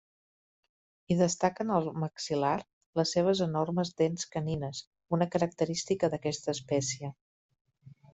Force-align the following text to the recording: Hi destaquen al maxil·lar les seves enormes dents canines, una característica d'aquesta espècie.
Hi 1.07 1.17
destaquen 1.17 1.73
al 1.73 1.89
maxil·lar 2.03 2.53
les 2.99 3.13
seves 3.17 3.41
enormes 3.47 3.91
dents 4.03 4.25
canines, 4.37 4.81
una 5.19 5.29
característica 5.37 6.11
d'aquesta 6.15 6.57
espècie. 6.59 7.13